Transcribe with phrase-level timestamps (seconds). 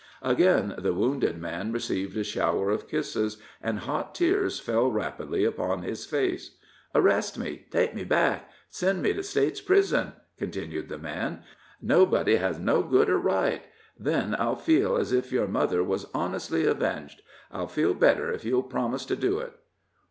[0.23, 5.83] Again the wounded man received a shower of kisses, and hot tears fell rapidly upon
[5.83, 6.57] his face.
[6.95, 11.43] "Arrest me take me back send me to State's prison," continued the man;
[11.83, 13.61] "nobody has so good a right.
[13.95, 17.21] Then I'll feel as if your mother was honestly avenged.
[17.51, 19.53] I'll feel better if you'll promise to do it."